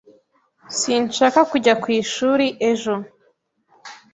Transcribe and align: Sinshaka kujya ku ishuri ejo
Sinshaka 0.79 1.39
kujya 1.51 1.73
ku 1.81 1.87
ishuri 1.99 2.45
ejo 2.69 2.93